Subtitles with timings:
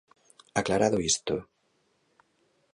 [0.59, 1.35] Aclarado isto.